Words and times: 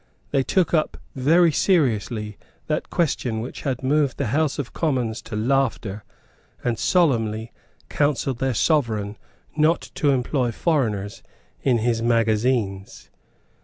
They 0.31 0.41
took 0.41 0.73
up 0.73 0.97
very 1.15 1.51
seriously 1.51 2.35
that 2.65 2.89
question 2.89 3.39
which 3.39 3.61
had 3.61 3.83
moved 3.83 4.17
the 4.17 4.25
House 4.33 4.57
of 4.57 4.73
Commons 4.73 5.21
to 5.21 5.35
laughter, 5.35 6.03
and 6.63 6.79
solemnly 6.79 7.51
counselled 7.87 8.39
their 8.39 8.55
Sovereign 8.55 9.15
not 9.55 9.91
to 9.93 10.09
employ 10.09 10.49
foreigners 10.53 11.21
in 11.61 11.77
his 11.77 12.01
magazines. 12.01 13.11